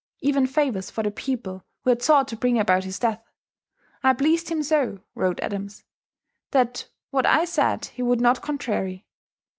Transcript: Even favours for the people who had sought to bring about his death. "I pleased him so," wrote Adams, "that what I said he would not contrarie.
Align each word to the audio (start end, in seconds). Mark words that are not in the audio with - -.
Even 0.21 0.47
favours 0.47 0.89
for 0.89 1.03
the 1.03 1.11
people 1.11 1.63
who 1.83 1.91
had 1.91 2.01
sought 2.01 2.27
to 2.29 2.35
bring 2.35 2.57
about 2.57 2.85
his 2.85 2.97
death. 2.97 3.23
"I 4.01 4.13
pleased 4.13 4.49
him 4.49 4.63
so," 4.63 5.01
wrote 5.13 5.39
Adams, 5.41 5.83
"that 6.49 6.89
what 7.11 7.27
I 7.27 7.45
said 7.45 7.85
he 7.85 8.01
would 8.01 8.19
not 8.19 8.41
contrarie. 8.41 9.05